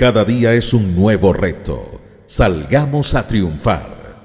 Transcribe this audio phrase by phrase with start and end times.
[0.00, 2.00] Cada día es un nuevo reto.
[2.24, 4.22] Salgamos a triunfar.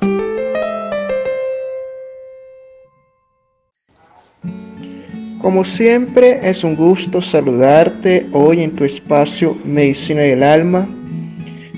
[5.41, 10.87] Como siempre, es un gusto saludarte hoy en tu espacio Medicina del Alma.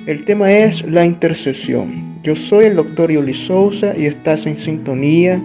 [0.06, 2.22] El tema es la intercesión.
[2.22, 5.42] Yo soy el doctor Yuli Sousa y estás en sintonía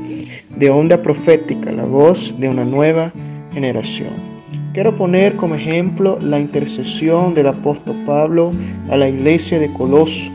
[0.58, 3.14] de Onda Profética, la voz de una nueva
[3.54, 4.31] generación.
[4.72, 8.54] Quiero poner como ejemplo la intercesión del apóstol Pablo
[8.88, 10.32] a la iglesia de Coloso.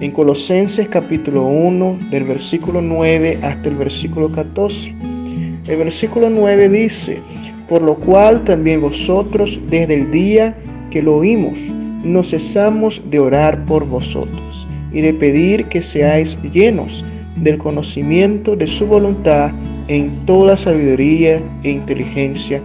[0.00, 4.92] En Colosenses capítulo 1, del versículo 9 hasta el versículo 14.
[5.68, 7.20] El versículo 9 dice,
[7.68, 10.56] por lo cual también vosotros desde el día
[10.90, 11.60] que lo oímos,
[12.02, 17.04] no cesamos de orar por vosotros y de pedir que seáis llenos
[17.36, 19.52] del conocimiento de su voluntad
[19.86, 22.60] en toda sabiduría e inteligencia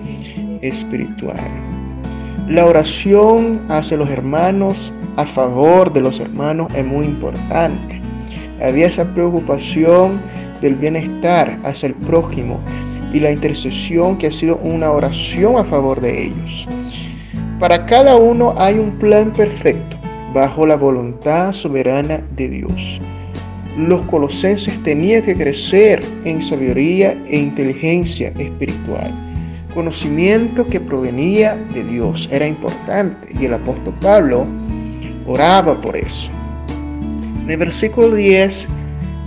[0.62, 1.70] espiritual.
[2.50, 8.02] La oración hacia los hermanos, a favor de los hermanos, es muy importante.
[8.60, 10.20] Había esa preocupación
[10.60, 12.60] del bienestar hacia el prójimo
[13.14, 16.68] y la intercesión que ha sido una oración a favor de ellos.
[17.60, 19.98] Para cada uno hay un plan perfecto
[20.34, 23.00] bajo la voluntad soberana de Dios.
[23.78, 29.29] Los colosenses tenían que crecer en sabiduría e inteligencia espiritual
[29.74, 32.28] conocimiento que provenía de Dios.
[32.32, 34.46] Era importante y el apóstol Pablo
[35.26, 36.32] oraba por eso.
[37.44, 38.68] En el versículo 10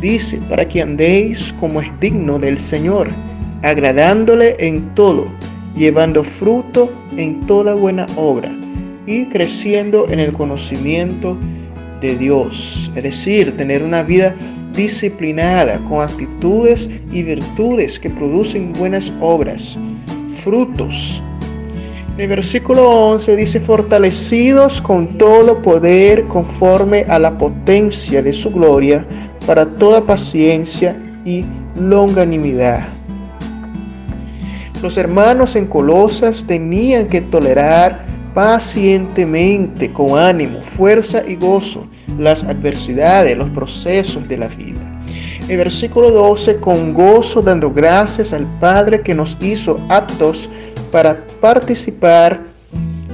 [0.01, 3.09] dice, para que andéis como es digno del Señor,
[3.63, 5.27] agradándole en todo,
[5.77, 8.51] llevando fruto en toda buena obra
[9.07, 11.37] y creciendo en el conocimiento
[12.01, 12.91] de Dios.
[12.95, 14.35] Es decir, tener una vida
[14.75, 19.79] disciplinada, con actitudes y virtudes que producen buenas obras
[20.33, 21.23] frutos.
[22.19, 29.07] el versículo 11 dice, fortalecidos con todo poder conforme a la potencia de su gloria,
[29.47, 31.45] para toda paciencia y
[31.77, 32.89] longanimidad.
[34.83, 38.05] Los hermanos en Colosas tenían que tolerar
[38.35, 41.87] pacientemente, con ánimo, fuerza y gozo,
[42.19, 44.82] las adversidades, los procesos de la vida.
[45.53, 50.49] El versículo 12, con gozo dando gracias al Padre que nos hizo aptos
[50.91, 52.41] para participar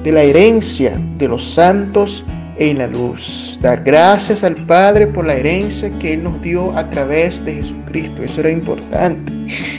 [0.04, 2.24] de la herencia de los santos
[2.56, 3.58] en la luz.
[3.60, 8.22] Dar gracias al Padre por la herencia que Él nos dio a través de Jesucristo.
[8.22, 9.32] Eso era importante.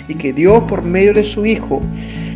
[0.09, 1.81] Y que Dios por medio de su Hijo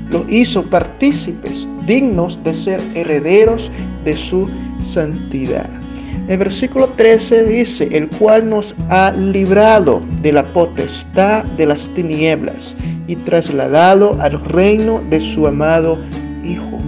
[0.10, 3.70] los hizo partícipes dignos de ser herederos
[4.06, 5.83] de su santidad.
[6.28, 12.78] El versículo 13 dice, el cual nos ha librado de la potestad de las tinieblas
[13.08, 16.00] y trasladado al reino de su amado
[16.46, 16.80] Hijo.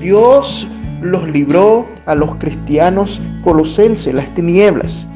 [0.00, 0.68] Dios
[1.02, 5.08] los libró a los cristianos colosenses, las tinieblas,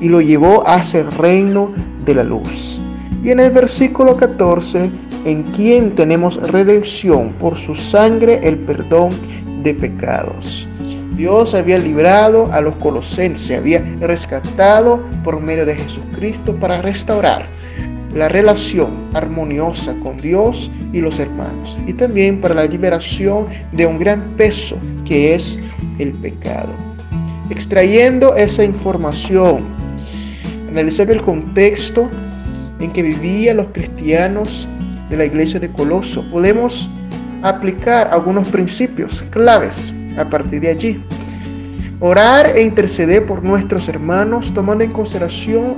[0.00, 1.70] y lo llevó hacia el reino
[2.04, 2.82] de la luz.
[3.22, 4.90] Y en el versículo 14,
[5.24, 9.10] en quien tenemos redención por su sangre, el perdón
[9.62, 10.68] de pecados.
[11.16, 17.46] Dios había librado a los colosenses, había rescatado por medio de Jesucristo para restaurar
[18.14, 23.98] la relación armoniosa con Dios y los hermanos y también para la liberación de un
[23.98, 25.60] gran peso que es
[25.98, 26.72] el pecado.
[27.50, 29.64] Extrayendo esa información,
[30.68, 32.08] analizando el contexto
[32.80, 34.68] en que vivían los cristianos
[35.10, 36.90] de la iglesia de Coloso, podemos
[37.42, 41.02] aplicar algunos principios claves a partir de allí.
[42.00, 45.76] Orar e interceder por nuestros hermanos tomando en consideración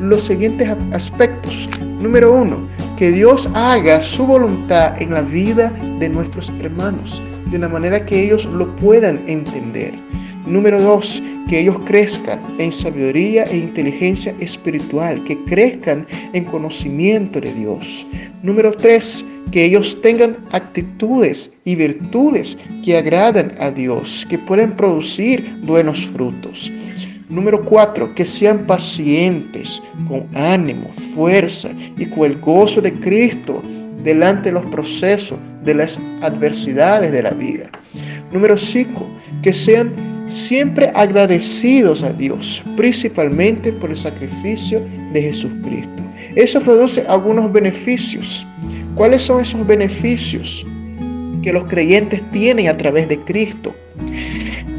[0.00, 1.68] los siguientes aspectos.
[2.00, 7.68] Número uno, que Dios haga su voluntad en la vida de nuestros hermanos, de una
[7.68, 9.94] manera que ellos lo puedan entender.
[10.46, 17.52] Número dos, que ellos crezcan en sabiduría e inteligencia espiritual, que crezcan en conocimiento de
[17.52, 18.06] Dios.
[18.42, 25.56] Número tres, que ellos tengan actitudes y virtudes que agradan a Dios, que pueden producir
[25.62, 26.70] buenos frutos.
[27.28, 33.62] Número cuatro, que sean pacientes, con ánimo, fuerza y con el gozo de Cristo
[34.02, 37.70] delante de los procesos, de las adversidades de la vida.
[38.32, 39.06] Número cinco,
[39.42, 39.92] que sean
[40.30, 46.02] siempre agradecidos a Dios, principalmente por el sacrificio de Jesucristo.
[46.36, 48.46] Eso produce algunos beneficios.
[48.94, 50.66] ¿Cuáles son esos beneficios
[51.42, 53.74] que los creyentes tienen a través de Cristo?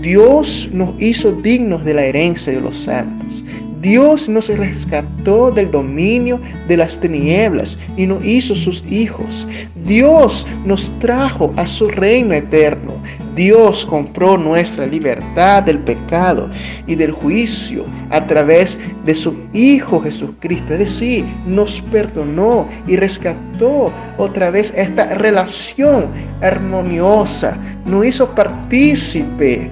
[0.01, 3.45] Dios nos hizo dignos de la herencia de los santos.
[3.81, 9.47] Dios nos rescató del dominio de las tinieblas y nos hizo sus hijos.
[9.85, 12.93] Dios nos trajo a su reino eterno.
[13.35, 16.49] Dios compró nuestra libertad del pecado
[16.85, 20.73] y del juicio a través de su Hijo Jesucristo.
[20.73, 26.07] Es decir, nos perdonó y rescató otra vez esta relación
[26.41, 27.57] armoniosa.
[27.85, 29.71] Nos hizo partícipe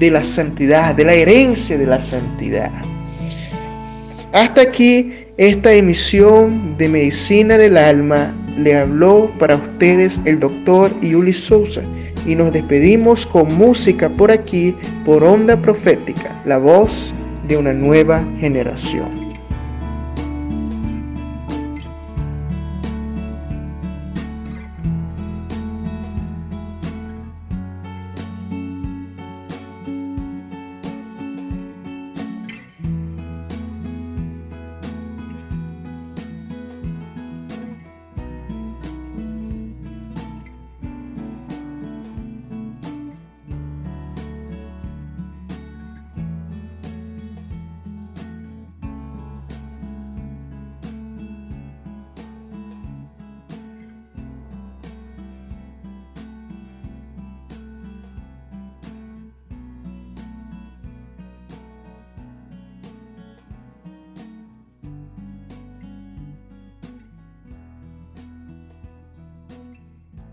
[0.00, 2.72] de la santidad, de la herencia de la santidad.
[4.32, 11.32] Hasta aquí esta emisión de Medicina del Alma le habló para ustedes el doctor Yuli
[11.32, 11.82] Sousa
[12.26, 14.74] y nos despedimos con música por aquí,
[15.04, 17.14] por Onda Profética, la voz
[17.46, 19.25] de una nueva generación.